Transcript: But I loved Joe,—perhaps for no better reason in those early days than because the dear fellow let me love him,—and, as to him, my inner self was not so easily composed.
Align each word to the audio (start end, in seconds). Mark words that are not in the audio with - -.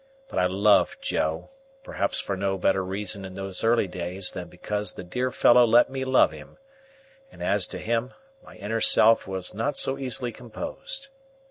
But 0.29 0.39
I 0.39 0.47
loved 0.47 1.03
Joe,—perhaps 1.03 2.19
for 2.19 2.35
no 2.35 2.57
better 2.57 2.83
reason 2.83 3.23
in 3.23 3.35
those 3.35 3.63
early 3.63 3.87
days 3.87 4.31
than 4.31 4.47
because 4.47 4.95
the 4.95 5.03
dear 5.03 5.29
fellow 5.29 5.63
let 5.63 5.91
me 5.91 6.03
love 6.05 6.31
him,—and, 6.31 7.43
as 7.43 7.67
to 7.67 7.77
him, 7.77 8.15
my 8.43 8.55
inner 8.55 8.81
self 8.81 9.27
was 9.27 9.53
not 9.53 9.77
so 9.77 9.99
easily 9.99 10.31
composed. 10.31 11.09